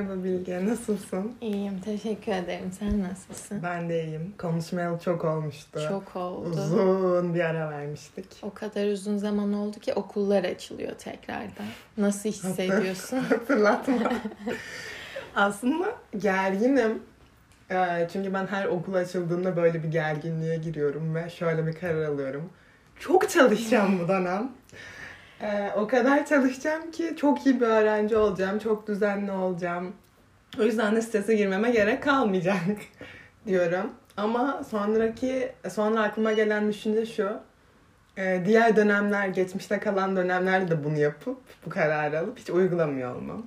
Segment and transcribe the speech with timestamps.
[0.00, 1.32] Merhaba Bilge, nasılsın?
[1.40, 2.72] İyiyim, teşekkür ederim.
[2.78, 3.62] Sen nasılsın?
[3.62, 4.34] Ben de iyiyim.
[4.38, 5.80] Konuşmayalı çok olmuştu.
[5.88, 6.48] Çok oldu.
[6.50, 8.26] Uzun bir ara vermiştik.
[8.42, 11.66] O kadar uzun zaman oldu ki okullar açılıyor tekrardan.
[11.98, 13.18] Nasıl hissediyorsun?
[13.28, 14.12] Hatırlatma.
[15.34, 15.86] Aslında
[16.18, 17.02] gerginim.
[17.70, 22.50] Ee, Çünkü ben her okul açıldığında böyle bir gerginliğe giriyorum ve şöyle bir karar alıyorum.
[23.00, 24.50] Çok çalışacağım bu dönem.
[25.42, 29.92] Ee, o kadar çalışacağım ki çok iyi bir öğrenci olacağım, çok düzenli olacağım.
[30.58, 32.60] O yüzden de strese girmeme gerek kalmayacak
[33.46, 33.90] diyorum.
[34.16, 37.40] Ama sonraki, sonra aklıma gelen düşünce şu.
[38.18, 43.46] Ee, diğer dönemler, geçmişte kalan dönemlerde de bunu yapıp bu kararı alıp hiç uygulamıyor olmam.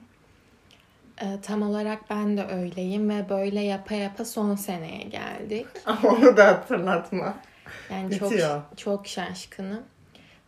[1.21, 5.67] Ee, tam olarak ben de öyleyim ve böyle yapa yapa son seneye geldik.
[5.85, 7.33] Ama onu da hatırlatma.
[7.91, 8.61] Yani çok Bitiyor.
[8.77, 9.83] çok şaşkınım.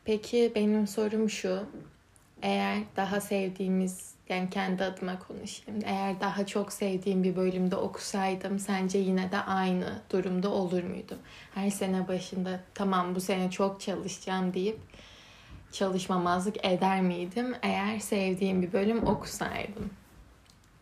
[0.05, 1.64] Peki benim sorum şu.
[2.41, 5.81] Eğer daha sevdiğimiz yani kendi adıma konuşayım.
[5.86, 11.17] Eğer daha çok sevdiğim bir bölümde okusaydım sence yine de aynı durumda olur muydum?
[11.56, 14.80] Her sene başında tamam bu sene çok çalışacağım deyip
[15.72, 19.90] çalışmamazlık eder miydim eğer sevdiğim bir bölüm okusaydım?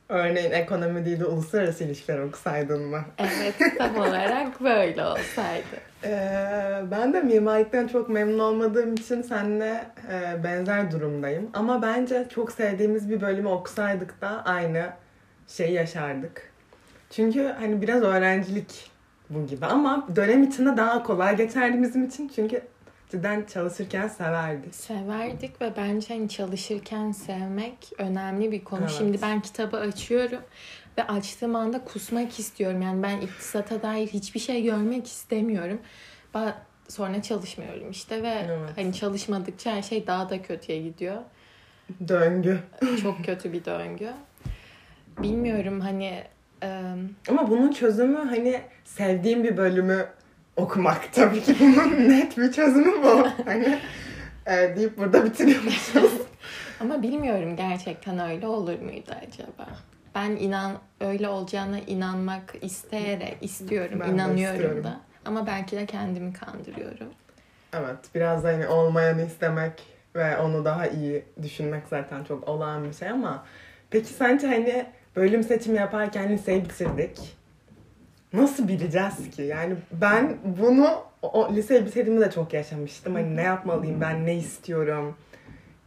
[0.09, 3.01] Örneğin ekonomi değil de uluslararası ilişkiler okusaydın mı?
[3.17, 5.75] Evet tam olarak böyle olsaydı.
[6.03, 11.49] Ee, ben de mimarlıktan çok memnun olmadığım için seninle e, benzer durumdayım.
[11.53, 14.89] Ama bence çok sevdiğimiz bir bölümü okusaydık da aynı
[15.47, 16.51] şeyi yaşardık.
[17.09, 18.91] Çünkü hani biraz öğrencilik
[19.29, 22.31] bu gibi ama dönem içinde daha kolay geçerdi bizim için.
[22.35, 22.61] Çünkü
[23.13, 24.75] cidden çalışırken severdik.
[24.75, 28.79] Severdik ve bence hani çalışırken sevmek önemli bir konu.
[28.81, 28.91] Evet.
[28.97, 30.39] Şimdi ben kitabı açıyorum
[30.97, 32.81] ve açtığım anda kusmak istiyorum.
[32.81, 35.79] Yani ben iktisata dair hiçbir şey görmek istemiyorum.
[36.33, 36.53] Ba-
[36.89, 38.69] Sonra çalışmıyorum işte ve Evet.
[38.75, 41.17] hani çalışmadıkça her şey daha da kötüye gidiyor.
[42.07, 42.59] Döngü.
[43.01, 44.09] Çok kötü bir döngü.
[45.21, 46.23] Bilmiyorum hani
[47.29, 50.05] Ama bunun çözümü hani sevdiğim bir bölümü
[50.57, 51.13] okumak.
[51.13, 53.27] Tabii ki bunun net bir çözümü bu.
[53.45, 53.79] Hani
[54.45, 56.11] e, deyip burada bitiriyormuşuz.
[56.79, 59.67] ama bilmiyorum gerçekten öyle olur muydu acaba?
[60.15, 60.71] Ben inan
[61.01, 64.83] öyle olacağına inanmak isteyerek istiyorum, Ben inanıyorum istiyorum.
[64.83, 64.99] da.
[65.25, 67.07] Ama belki de kendimi kandırıyorum.
[67.73, 69.71] evet biraz da hani olmayanı istemek
[70.15, 73.45] ve onu daha iyi düşünmek zaten çok olağan bir şey ama
[73.89, 74.85] peki sence hani
[75.15, 77.19] bölüm seçimi yaparken liseyi bitirdik.
[78.33, 79.41] Nasıl bileceğiz ki?
[79.41, 83.13] Yani ben bunu o, liseyi bitirdiğimde de çok yaşamıştım.
[83.15, 85.15] Hani ne yapmalıyım ben ne istiyorum?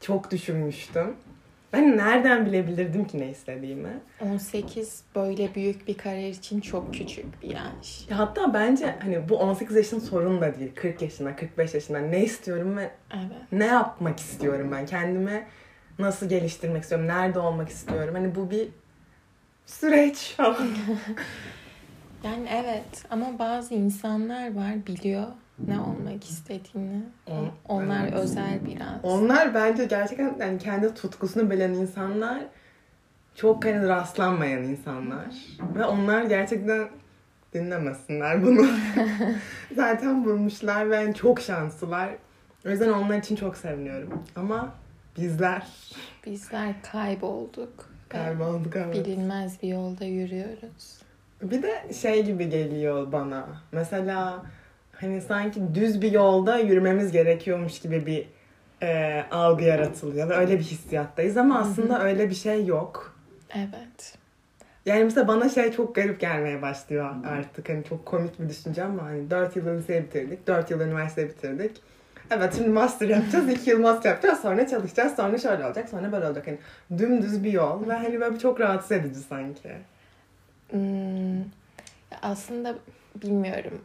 [0.00, 1.16] Çok düşünmüştüm.
[1.72, 4.00] Ben nereden bilebilirdim ki ne istediğimi?
[4.20, 8.08] 18 böyle büyük bir kariyer için çok küçük bir yaş.
[8.10, 10.72] Ya hatta bence hani bu 18 yaşın sorunu da değil.
[10.74, 13.36] 40 yaşında, 45 yaşında ne istiyorum ve Evet.
[13.52, 14.86] ne yapmak istiyorum ben?
[14.86, 15.46] Kendimi
[15.98, 17.08] nasıl geliştirmek istiyorum?
[17.08, 18.14] Nerede olmak istiyorum?
[18.14, 18.68] Hani bu bir
[19.66, 20.56] süreç falan.
[22.24, 25.26] Yani evet ama bazı insanlar var biliyor
[25.68, 27.02] ne olmak istediğini.
[27.26, 28.14] On- Onlar evet.
[28.14, 29.00] özel biraz.
[29.02, 32.38] Onlar bence gerçekten yani kendi tutkusunu bilen insanlar
[33.34, 35.26] çok hani rastlanmayan insanlar.
[35.74, 36.88] Ve onlar gerçekten
[37.54, 38.66] dinlemesinler bunu.
[39.74, 42.10] Zaten bulmuşlar ve yani çok şanslılar.
[42.66, 44.22] O yüzden onlar için çok seviniyorum.
[44.36, 44.74] Ama
[45.18, 45.66] bizler
[46.26, 47.90] Bizler kaybolduk.
[48.08, 48.94] kaybolduk evet.
[48.94, 50.98] Bilinmez bir yolda yürüyoruz.
[51.42, 53.46] Bir de şey gibi geliyor bana.
[53.72, 54.42] Mesela
[54.92, 58.28] hani sanki düz bir yolda yürümemiz gerekiyormuş gibi bir
[58.82, 63.16] e, algı yaratılıyor ve öyle bir hissiyattayız ama aslında öyle bir şey yok.
[63.54, 64.18] Evet.
[64.86, 67.68] Yani mesela bana şey çok garip gelmeye başlıyor artık.
[67.68, 71.82] Hani çok komik bir düşünce ama hani 4 yıl liseyi bitirdik, 4 yıl üniversite bitirdik.
[72.30, 76.26] Evet şimdi master yapacağız, 2 yıl master yapacağız, sonra çalışacağız, sonra şöyle olacak, sonra böyle
[76.26, 76.46] olacak.
[76.46, 76.58] Hani
[76.98, 79.70] dümdüz bir yol ve hani böyle çok rahatsız edici sanki.
[80.70, 81.44] Hmm,
[82.22, 82.74] aslında
[83.22, 83.84] bilmiyorum.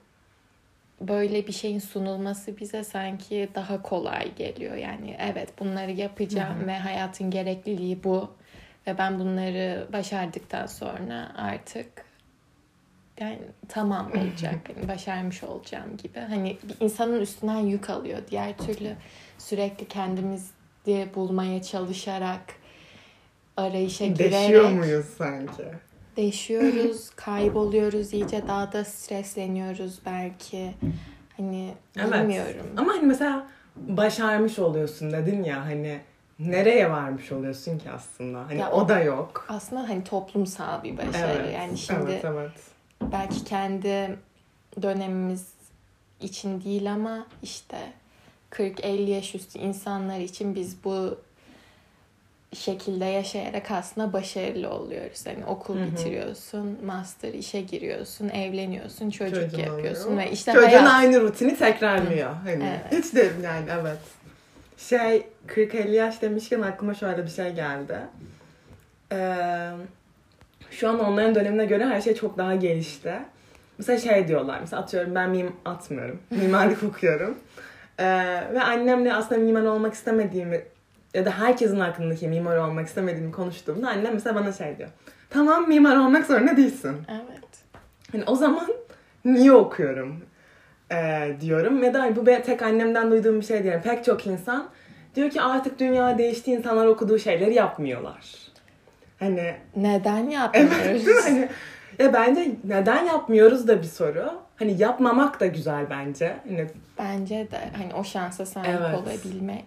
[1.02, 4.76] Böyle bir şeyin sunulması bize sanki daha kolay geliyor.
[4.76, 8.32] Yani evet bunları yapacağım ve hayatın gerekliliği bu.
[8.88, 12.06] Ve ben bunları başardıktan sonra artık
[13.20, 13.40] yani
[13.70, 14.56] tamam olacak.
[14.76, 16.20] hani başarmış olacağım gibi.
[16.20, 18.20] Hani bir insanın üstünden yük alıyor.
[18.32, 18.96] Diğer türlü
[19.38, 22.42] sürekli kendimizi bulmaya çalışarak
[23.58, 25.64] arayışa girerek Deşiyor muyuz sanki?
[26.32, 30.72] Değişiyoruz, kayboluyoruz, iyice daha da stresleniyoruz belki.
[31.38, 32.14] Hani Evet.
[32.14, 32.68] bilmiyorum.
[32.78, 36.00] Ama hani mesela başarmış oluyorsun dedin ya hani
[36.40, 38.40] nereye varmış oluyorsun ki aslında?
[38.48, 39.46] Hani Ya o o- da yok.
[39.50, 41.42] Aslında hani toplumsal bir başarı.
[41.44, 41.56] Evet.
[41.56, 42.52] Yani şimdi Evet evet.
[43.02, 44.16] belki kendi
[44.82, 45.48] dönemimiz
[46.20, 47.78] için değil ama işte
[48.52, 51.18] 40-50 yaş üstü insanlar için biz bu
[52.54, 55.26] şekilde yaşayarak aslında başarılı oluyoruz.
[55.28, 55.86] Hani okul Hı hı.
[55.88, 60.18] bitiriyorsun, master işe giriyorsun, evleniyorsun, çocuk Çocuğun yapıyorsun oluyor.
[60.28, 60.88] ve işte Çocuğun hayat.
[60.94, 62.30] aynı rutini tekrarlıyor.
[62.44, 63.04] Hani Evet.
[63.06, 63.98] hiç de yani evet.
[64.78, 67.98] Şey 40-50 yaş demişken aklıma şöyle bir şey geldi.
[69.12, 69.72] Ee,
[70.72, 73.14] şu an onların dönemine göre her şey çok daha gelişti.
[73.78, 74.60] Mesela şey diyorlar.
[74.62, 76.20] Mesela atıyorum ben mim atmıyorum.
[76.32, 77.38] Mimarlık okuyorum.
[78.00, 78.04] Ee,
[78.54, 80.62] ve annemle aslında mimar olmak istemediğimi
[81.14, 84.90] ya da herkesin aklındaki mimar olmak istemediğimi konuştuğumda annem mesela bana şey diyor.
[85.30, 86.98] Tamam mimar olmak zorunda değilsin.
[87.10, 87.44] Evet.
[88.12, 88.68] Hani o zaman
[89.26, 90.26] niye okuyorum
[90.92, 91.82] ee, diyorum.
[91.82, 93.62] Ve da bu be- tek annemden duyduğum bir şey.
[93.62, 94.70] Yani pek çok insan
[95.16, 98.26] diyor ki artık dünya değişti insanlar okuduğu şeyleri yapmıyorlar.
[99.20, 101.06] Hani Neden evet yapmıyoruz?
[101.08, 101.14] mi?
[101.24, 101.50] Hani,
[102.00, 104.34] ya bence neden yapmıyoruz da bir soru.
[104.56, 106.38] Hani yapmamak da güzel bence.
[106.50, 106.68] Hani
[107.00, 108.96] Bence de hani o şansa sahip Evet.
[109.00, 109.66] olabilmek.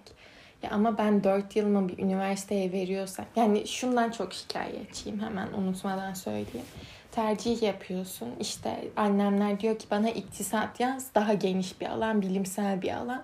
[0.64, 6.66] Ya ama ben 4 yılımı bir üniversiteye veriyorsam yani şundan çok şikayetçiyim hemen unutmadan söyleyeyim.
[7.12, 8.28] Tercih yapıyorsun.
[8.40, 11.14] İşte annemler diyor ki bana iktisat yaz.
[11.14, 13.22] Daha geniş bir alan, bilimsel bir alan.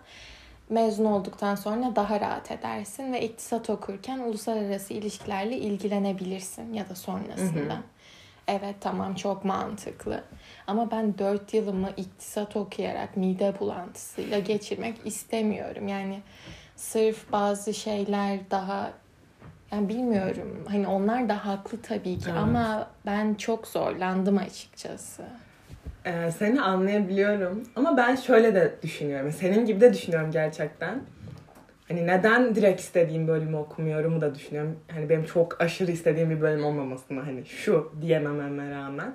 [0.68, 7.74] Mezun olduktan sonra daha rahat edersin ve iktisat okurken uluslararası ilişkilerle ilgilenebilirsin ya da sonrasında.
[7.74, 7.82] Hı hı.
[8.48, 10.24] Evet tamam çok mantıklı.
[10.66, 15.88] Ama ben 4 yılımı iktisat okuyarak mide bulantısıyla geçirmek istemiyorum.
[15.88, 16.20] Yani
[16.80, 18.92] sırf bazı şeyler daha
[19.72, 20.64] yani bilmiyorum.
[20.68, 22.38] Hani onlar da haklı tabii ki Evet.
[22.38, 25.22] ama ben çok zorlandım açıkçası.
[26.04, 29.32] Ee, seni anlayabiliyorum ama ben şöyle de düşünüyorum.
[29.32, 31.00] Senin gibi de düşünüyorum gerçekten.
[31.88, 34.76] Hani neden direkt istediğim bölümü okumuyorumu da düşünüyorum.
[34.92, 39.14] Hani benim çok aşırı istediğim bir bölüm olmamasına hani şu diyemememe rağmen.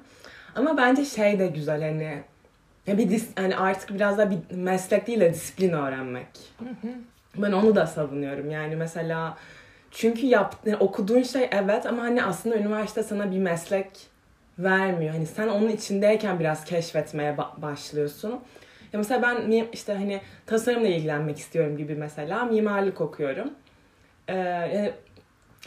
[0.55, 2.23] Ama bence şey de güzel hani
[2.87, 6.27] bir dis, hani artık biraz da bir meslek değil de disiplin öğrenmek.
[7.37, 8.51] Ben onu da savunuyorum.
[8.51, 9.37] Yani mesela
[9.91, 13.87] çünkü yap, yani okuduğun şey evet ama hani aslında üniversite sana bir meslek
[14.59, 15.13] vermiyor.
[15.13, 18.31] Hani sen onun içindeyken biraz keşfetmeye ba- başlıyorsun.
[18.93, 23.49] Ya mesela ben işte hani tasarımla ilgilenmek istiyorum gibi mesela mimarlık okuyorum.
[24.27, 24.93] Ee, yani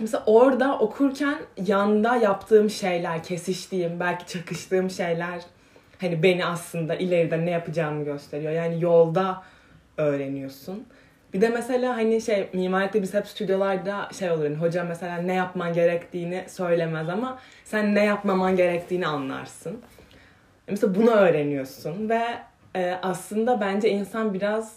[0.01, 5.43] mesela orada okurken yanda yaptığım şeyler, kesiştiğim, belki çakıştığım şeyler
[5.99, 8.53] hani beni aslında ileride ne yapacağımı gösteriyor.
[8.53, 9.43] Yani yolda
[9.97, 10.87] öğreniyorsun.
[11.35, 15.35] Bir de mesela hani şey mimarlıkta biz hep stüdyolarda şey olur hani hoca mesela ne
[15.35, 19.81] yapman gerektiğini söylemez ama sen ne yapmaman gerektiğini anlarsın.
[20.69, 22.23] Mesela bunu öğreniyorsun ve
[22.77, 24.77] e, aslında bence insan biraz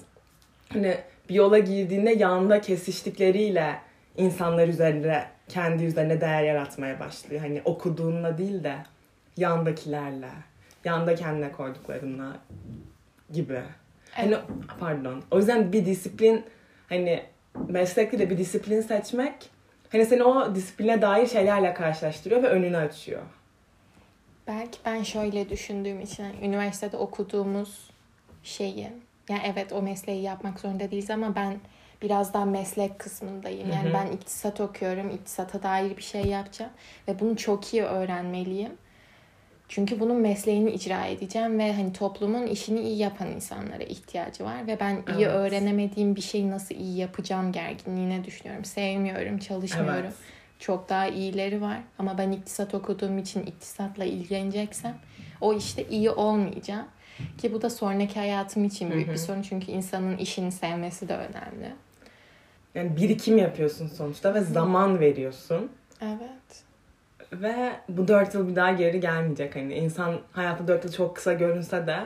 [0.74, 0.98] hani
[1.30, 3.76] bir yola girdiğinde yanda kesiştikleriyle
[4.18, 7.42] insanlar üzerinde kendi üzerine değer yaratmaya başlıyor.
[7.42, 8.76] Hani okuduğunla değil de
[9.38, 10.30] yandakilerle,
[10.86, 12.38] yanda kendine koyduklarınla
[13.34, 13.62] gibi.
[14.12, 14.38] Hani
[14.80, 15.24] pardon.
[15.32, 16.46] O yüzden bir disiplin
[16.90, 17.24] hani
[17.68, 19.50] meslekte de bir disiplin seçmek
[19.92, 23.22] hani seni o disipline dair şeylerle karşılaştırıyor ve önünü açıyor.
[24.48, 27.90] Belki ben şöyle düşündüğüm için hani üniversitede okuduğumuz
[28.44, 28.88] şeyi
[29.30, 31.58] yani evet o mesleği yapmak zorunda değiliz ama ben
[32.02, 33.70] biraz daha meslek kısmındayım.
[33.70, 33.94] Yani Hı hı.
[33.94, 35.10] ben iktisat okuyorum.
[35.10, 36.72] iktisata dair bir şey yapacağım
[37.08, 38.72] ve bunu çok iyi öğrenmeliyim.
[39.72, 44.80] Çünkü bunun mesleğini icra edeceğim ve hani toplumun işini iyi yapan insanlara ihtiyacı var ve
[44.80, 45.28] ben iyi Evet.
[45.28, 48.66] öğrenemediğim bir şeyi nasıl iyi yapacağım gerginliğine düşünüyorum.
[48.66, 50.04] Sevmiyorum, çalışmıyorum.
[50.04, 50.14] Evet.
[50.60, 54.98] Çok daha iyileri var ama ben iktisat okuduğum için iktisatla ilgileneceksem
[55.42, 56.86] o işte iyi olmayacağım.
[57.38, 59.14] Ki bu da sonraki hayatım için büyük Hı hı.
[59.14, 61.74] bir sorun çünkü insanın işini sevmesi de önemli.
[62.76, 65.72] Yani birikim yapıyorsun sonuçta ve zaman veriyorsun.
[66.02, 66.64] Evet.
[67.34, 69.56] Ve bu dört yıl bir daha geri gelmeyecek.
[69.56, 71.98] Hani insan hayatı dört yıl çok kısa görünse de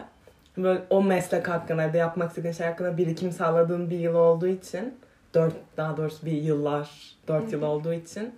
[0.58, 4.48] böyle o meslek hakkında ya da yapmak istediğin şey hakkında birikim sağladığın bir yıl olduğu
[4.48, 4.94] için
[5.34, 6.90] dört daha doğrusu bir yıllar
[7.28, 8.34] dört yıl olduğu için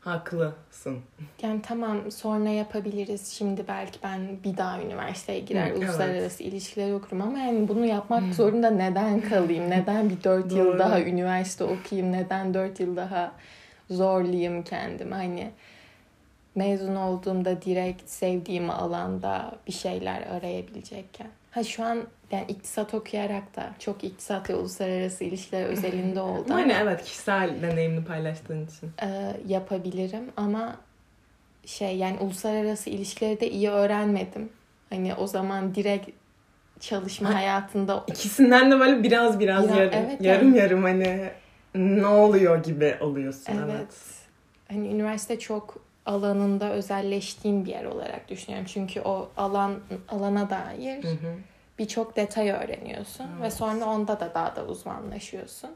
[0.00, 0.98] haklısın.
[1.42, 3.28] Yani tamam sonra yapabiliriz.
[3.28, 5.78] Şimdi belki ben bir daha üniversiteye girer, evet.
[5.78, 9.70] uluslararası ilişkiler okurum ama yani bunu yapmak zorunda neden kalayım?
[9.70, 12.12] Neden bir dört yıl daha üniversite okuyayım?
[12.12, 13.32] Neden dört yıl daha
[13.90, 15.14] zorlayayım kendimi?
[15.14, 15.50] Hani
[16.54, 21.26] mezun olduğumda direkt sevdiğim alanda bir şeyler arayabilecekken.
[21.50, 21.98] Ha şu an
[22.30, 27.62] yani iktisat okuyarak da çok iktisat ve uluslararası ilişkiler özelinde oldu Ama hani evet kişisel
[27.62, 28.90] deneyimini paylaştığın için.
[29.02, 30.76] e, yapabilirim ama
[31.66, 34.48] şey yani uluslararası ilişkileri de iyi öğrenmedim.
[34.90, 36.10] Hani o zaman direkt
[36.80, 40.58] çalışma Ha, hayatında İkisinden de böyle biraz biraz Biraz- yarım, evet, yarım yani.
[40.58, 41.30] yarım hani
[41.76, 43.74] ne oluyor gibi oluyorsun evet.
[43.76, 43.94] evet.
[44.68, 48.66] Hani üniversite çok alanında özelleştiğin bir yer olarak düşünüyorum.
[48.72, 49.74] Çünkü o alan
[50.08, 51.06] alana dair
[51.78, 53.52] birçok detay öğreniyorsun ve Evet.
[53.52, 55.70] sonra onda da daha da uzmanlaşıyorsun.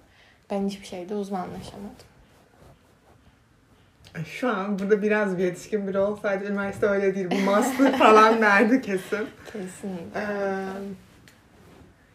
[0.50, 1.90] Ben hiçbir şeyde uzmanlaşamadım.
[4.26, 7.26] Şu an burada biraz bir yetişkin biri olsaydı üniversite öyle değil.
[7.30, 9.28] Bu master falan derdi kesin.
[9.52, 10.20] Kesinlikle.
[10.20, 10.66] Ee,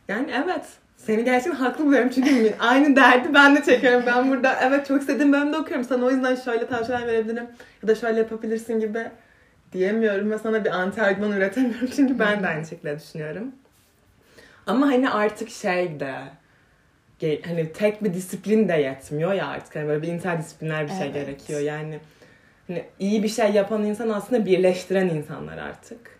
[0.08, 0.66] yani evet.
[0.98, 4.04] Seni gerçekten haklı buluyorum çünkü aynı derdi ben de çekiyorum.
[4.08, 5.86] Ben burada evet çok istediğim bölümde okuyorum.
[5.86, 7.48] Sana o yüzden şöyle tavsiyeler verebilirim
[7.84, 9.00] ya da şöyle yapabilirsin gibi
[9.74, 13.52] diyemiyorum ve sana bir anti argüman üretemiyorum çünkü ben de aynı şekilde düşünüyorum.
[14.68, 16.16] Ama hani artık şey de
[17.22, 19.76] hani tek bir disiplin de yetmiyor ya artık.
[19.76, 21.14] Hani böyle bir interdisipliner bir şey Evet.
[21.14, 21.60] gerekiyor.
[21.60, 22.00] Yani
[22.68, 26.20] hani iyi bir şey yapan insan aslında birleştiren insanlar artık.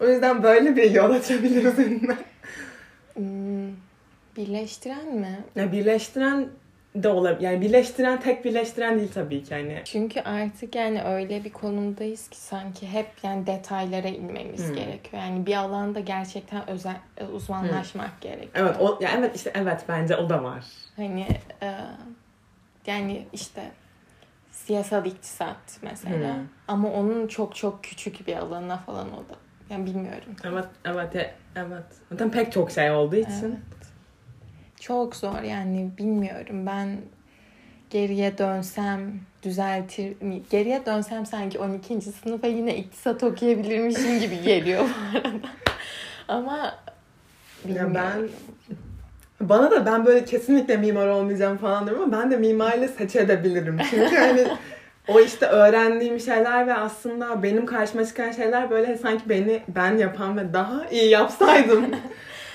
[0.00, 2.16] O yüzden böyle bir yol açabiliriz seninle.
[3.14, 3.74] Hmm,
[4.36, 5.38] birleştiren mi?
[5.56, 6.48] Ya birleştiren
[6.94, 7.40] de olabilir.
[7.40, 9.54] Yani birleştiren tek birleştiren değil tabii ki.
[9.54, 14.74] Yani Çünkü artık yani öyle bir konumdayız ki sanki hep yani detaylara inmemiz Hmm.
[14.74, 15.22] gerekiyor.
[15.22, 18.50] Yani bir alanda gerçekten özel e, uzmanlaşmak gerekiyor.
[18.54, 20.64] evet o ya evet işte evet bence o da var.
[20.96, 21.26] Hani
[21.62, 21.74] e,
[22.86, 23.70] yani işte
[24.50, 26.36] siyasal iktisat mesela.
[26.36, 26.42] Hmm.
[26.68, 29.34] Ama onun çok çok küçük bir alanına falan o da.
[29.70, 30.36] Yani bilmiyorum.
[30.44, 31.84] Evet evet ya- evet.
[32.10, 33.42] Zaten pek çok şey olduğu için.
[33.42, 33.81] Evet.
[34.86, 36.66] Çok zor yani bilmiyorum.
[36.66, 36.96] Ben
[37.90, 39.12] geriye dönsem
[39.42, 40.42] düzeltir mi?
[40.50, 42.00] Geriye dönsem sanki 12.
[42.00, 45.30] sınıfa yine iktisat okuyabilirmişim gibi geliyor bu arada.
[46.28, 46.74] Ama Ya
[47.64, 47.94] bilmiyorum.
[47.94, 48.28] ben
[49.48, 53.78] bana da ben böyle kesinlikle mimar olmayacağım falan diyorum ama ben de mimarlığı seçebilirim.
[53.90, 54.44] Çünkü hani
[55.08, 60.36] o işte öğrendiğim şeyler ve aslında benim karşıma çıkan şeyler böyle sanki beni ben yapan
[60.36, 61.86] ve daha iyi yapsaydım.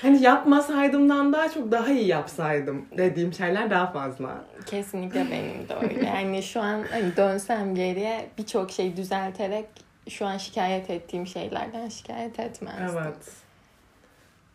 [0.02, 4.44] Hani yapmasaydımdan daha çok daha iyi yapsaydım dediğim şeyler daha fazla.
[4.66, 6.06] Kesinlikle benim de öyle.
[6.06, 9.66] Yani şu an hani dönsem geriye birçok şey düzelterek
[10.08, 12.98] şu an şikayet ettiğim şeylerden şikayet etmezdim.
[13.02, 13.32] Evet.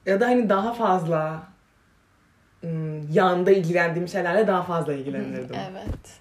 [0.05, 1.43] Ya da hani daha fazla
[3.11, 5.55] yanda ilgilendiğim şeylerle daha fazla ilgilenirdim.
[5.71, 6.19] Evet.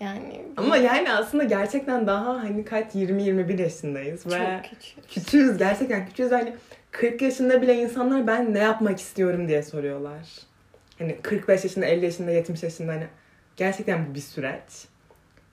[0.00, 5.08] Yani Ama yani aslında gerçekten daha hani kaç 20-21 yaşındayız ve küçük.
[5.08, 6.56] küçüğüz gerçekten küçüğüz hani
[6.92, 10.20] 40 yaşında bile insanlar ben ne yapmak istiyorum diye soruyorlar.
[10.98, 13.06] Hani 45 yaşında, 50 yaşında, 70 yaşında hani
[13.56, 14.62] gerçekten bu bir süreç.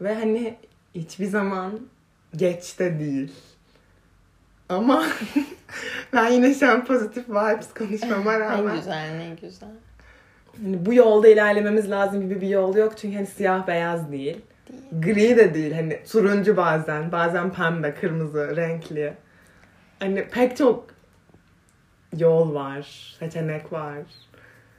[0.01, 0.57] Ve hani
[0.95, 1.79] hiçbir zaman
[2.35, 3.31] geç de değil.
[4.69, 5.05] Ama
[6.13, 9.69] ben yine şu an pozitif vibes konuşmama Ne rağmen güzel ne güzel.
[10.63, 12.97] hani bu yolda ilerlememiz lazım gibi bir yol yok.
[12.97, 14.37] Çünkü hani siyah beyaz değil.
[14.69, 15.15] Değil.
[15.15, 15.73] Gri de değil.
[15.73, 17.11] Hani turuncu bazen.
[17.11, 19.13] Bazen pembe, kırmızı, renkli.
[19.99, 20.87] Hani pek çok
[22.17, 23.15] yol var.
[23.19, 23.97] Seçenek var.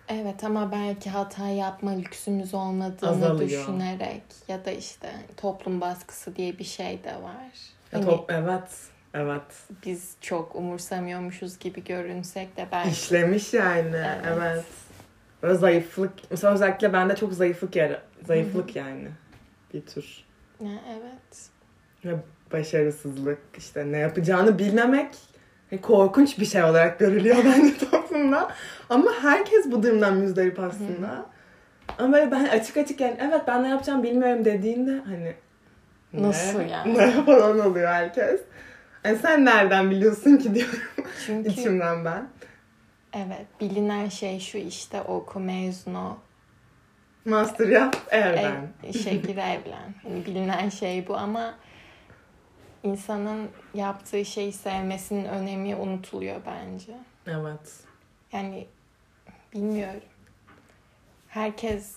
[0.09, 3.51] Evet ama belki hata yapma lüksümüz olmadığını Azalıyor.
[3.51, 7.53] düşünerek ya da işte toplum baskısı diye bir şey de var.
[7.93, 8.69] Hani top, evet.
[9.15, 9.43] Evet.
[9.87, 13.97] biz çok umursamıyormuşuz gibi görünsek de belki İşlemiş yani.
[13.97, 14.27] Evet.
[14.27, 14.65] Evet.
[15.43, 16.13] Böyle zayıflık.
[16.31, 18.03] Mesela özellikle bende çok zayıflık yer.
[18.27, 19.09] Zayıflık yani.
[19.75, 20.25] Bir tür.
[20.61, 21.49] Ya, evet.
[22.05, 22.17] Ve
[22.53, 23.39] başarısızlık.
[23.59, 25.15] işte ne yapacağını bilmemek
[25.79, 28.53] korkunç bir şey olarak görülüyor bence toplumda.
[28.91, 31.27] Ama herkes bu durumdan müzdarip aslında.
[31.99, 35.35] Ama böyle ben açık açık yani evet ben ne yapacağım bilmiyorum dediğinde hani ne?
[36.13, 36.95] Nasıl yani?
[36.99, 38.41] Ne falan oluyor herkes.
[39.05, 40.79] Yani sen nereden biliyorsun ki diyorum
[41.27, 42.29] Çünkü içimden ben.
[43.13, 46.15] evet bilinen şey şu işte oku mezun ol.
[47.25, 48.69] Master yap evlen.
[48.85, 49.95] Ev, işe gir evlen.
[50.03, 51.55] Hani bilinen şey bu ama
[52.83, 56.93] insanın yaptığı şeyi sevmesinin önemi unutuluyor bence.
[57.27, 57.81] Evet.
[58.33, 58.67] Yani
[59.55, 60.01] bilmiyorum.
[61.29, 61.97] Herkes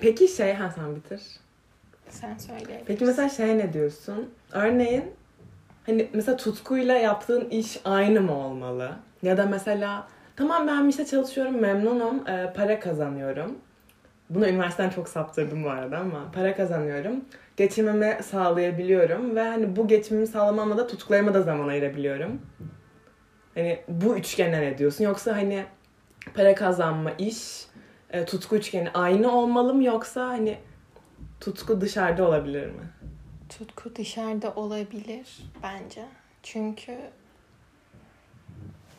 [0.00, 1.22] Peki şey ha sen bitir.
[2.08, 2.84] sen söyleyebilirsin.
[2.86, 4.30] Peki mesela şey ne diyorsun?
[4.52, 5.14] Örneğin
[5.86, 8.96] hani mesela tutkuyla yaptığın iş aynı mı olmalı?
[9.22, 12.24] Ya da mesela tamam ben bir işte çalışıyorum memnunum
[12.56, 13.58] para kazanıyorum.
[14.30, 17.24] Bunu üniversiteden çok saptırdım bu arada ama para kazanıyorum.
[17.56, 22.42] Geçimimi sağlayabiliyorum ve hani bu geçimimi sağlamamla da tutkularıma da zaman ayırabiliyorum.
[23.54, 25.04] Hani bu üçgene ne diyorsun?
[25.04, 25.64] Yoksa hani
[26.34, 27.66] para kazanma, iş,
[28.10, 30.58] e, tutku üçgeni aynı olmalı mı yoksa hani
[31.40, 32.82] tutku dışarıda olabilir mi?
[33.48, 36.04] Tutku dışarıda olabilir bence.
[36.42, 36.96] Çünkü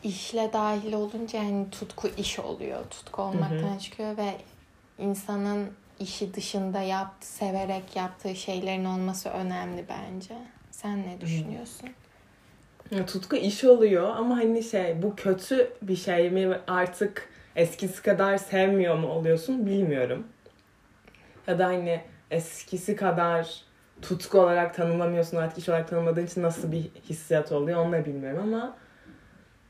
[0.04, 2.80] işle dahil olunca yani tutku iş oluyor.
[2.90, 4.34] Tutku olmaktan çıkıyor ve
[5.00, 10.34] insanın işi dışında yaptı, severek yaptığı şeylerin olması önemli bence.
[10.70, 11.90] Sen ne düşünüyorsun?
[12.90, 18.36] Ya, tutku iş oluyor ama hani şey bu kötü bir şey mi artık eskisi kadar
[18.36, 20.26] sevmiyor mu oluyorsun bilmiyorum.
[21.46, 23.64] Ya da hani eskisi kadar
[24.02, 28.40] tutku olarak tanımlamıyorsun artık iş olarak tanımladığın için nasıl bir hissiyat oluyor onu da bilmiyorum
[28.42, 28.76] ama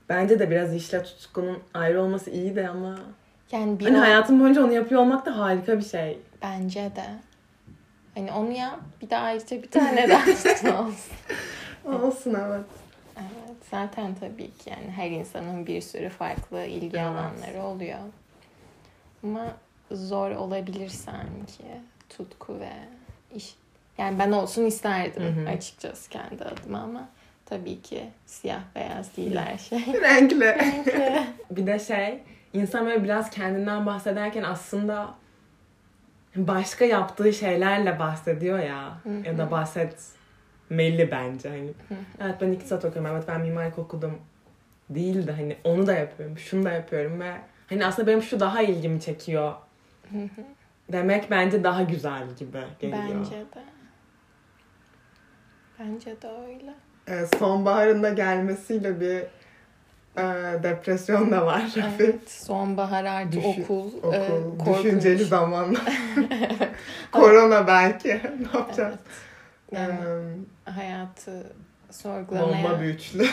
[0.09, 2.99] bence de biraz işle tutkunun ayrı olması iyi de ama
[3.53, 6.19] Yani bir hani o- hayatım boyunca onu yapıyor olmak da harika bir şey.
[6.43, 7.05] bence de.
[8.15, 8.81] Hani onu yap.
[9.03, 10.23] Bir de ayrıca bir tane daha
[10.83, 11.13] olsun.
[11.85, 12.65] Olsun evet.
[13.19, 17.07] Evet, zaten tabii ki yani her insanın bir sürü farklı ilgi Evet.
[17.07, 17.99] alanları oluyor.
[19.25, 19.47] Ama
[19.93, 21.65] zor olabilir sanki
[22.09, 22.71] tutku ve
[23.35, 23.55] iş.
[23.99, 25.49] Yani ben olsun isterdim Hı hı.
[25.55, 27.09] açıkçası kendi adıma ama
[27.47, 29.79] tabii ki siyah beyaz değil her şey.
[30.03, 30.45] Renkli.
[30.47, 31.23] Renkli.
[31.51, 32.19] Bir de şey,
[32.53, 35.15] insan böyle biraz kendinden bahsederken aslında
[36.37, 38.95] başka yaptığı şeylerle bahsediyor ya.
[39.03, 39.27] Hı hı.
[39.27, 41.49] Ya da bahsetmeli bence.
[41.49, 41.71] Hani,
[42.21, 44.19] evet ben iktisat okuyorum, evet ben mimarlık okudum.
[44.91, 47.33] Değil de hani onu da yapıyorum, şunu da yapıyorum ve
[47.69, 49.55] hani aslında benim şu daha ilgimi çekiyor
[50.13, 50.43] Hı hı.
[50.93, 53.03] demek bence daha güzel gibi geliyor.
[53.03, 53.65] Bence de.
[55.79, 56.75] Bence de öyle.
[57.09, 59.23] Ee, sonbaharın da gelmesiyle bir
[60.17, 60.23] e,
[60.63, 61.63] depresyon da var.
[61.99, 64.85] Evet, sonbahar artı Düşün- okul, Okul, e, korkunç.
[64.85, 65.83] düşünceli zamanlar.
[67.13, 68.09] Korona belki.
[68.53, 68.95] ne yapacağız?
[69.73, 69.89] Evet.
[69.91, 69.95] Yani
[70.67, 71.53] Ee, hayatı
[71.91, 73.27] sorgulamaya bomba bir üçlü.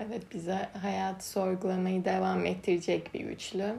[0.00, 3.74] evet bize hayatı sorgulamayı devam ettirecek bir üçlü.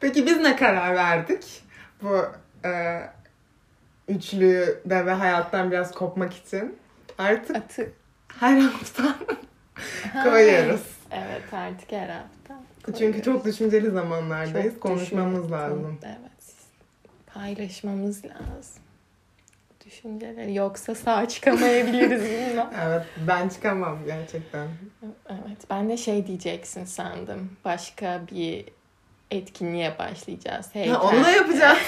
[0.00, 1.62] Peki biz ne karar verdik?
[2.02, 2.26] Bu
[2.68, 3.00] e,
[4.08, 6.76] üçlüyü de ve hayattan biraz kopmak için.
[7.18, 7.92] Artık Atı
[8.40, 9.14] her hafta
[10.24, 10.82] koyuyoruz.
[11.12, 12.54] Evet artık her hafta.
[12.86, 13.24] Çünkü koyuyoruz.
[13.24, 14.72] çok düşünceli zamanlardayız.
[14.74, 15.98] Çok Konuşmamız düşün- lazım.
[16.06, 16.18] Evet.
[17.34, 18.82] Paylaşmamız lazım.
[19.86, 22.72] Düşünceleri yoksa sağ çıkamayabiliriz bundan.
[22.88, 24.68] Evet ben çıkamam gerçekten.
[25.28, 27.50] Evet ben de şey diyeceksin sandım.
[27.64, 28.64] Başka bir
[29.30, 30.66] etkinliğe başlayacağız.
[30.66, 30.94] Ha, Heykel.
[31.00, 31.78] onu da yapacağız.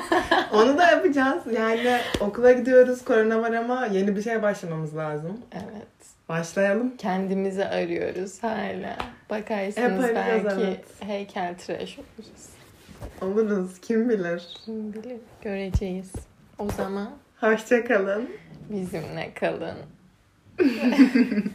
[0.52, 1.42] onu da yapacağız.
[1.56, 3.04] Yani okula gidiyoruz.
[3.04, 5.40] Korona var ama yeni bir şeye başlamamız lazım.
[5.52, 5.86] Evet.
[6.28, 6.96] Başlayalım.
[6.96, 8.96] Kendimizi arıyoruz hala.
[9.30, 10.84] Bakarsınız arayacağız, belki evet.
[11.00, 12.48] heykel tıraş oluruz.
[13.22, 13.80] Oluruz.
[13.80, 14.42] Kim bilir.
[14.64, 16.12] Kim bilir göreceğiz.
[16.58, 18.30] O zaman Hoşçakalın.
[18.70, 19.76] bizimle kalın.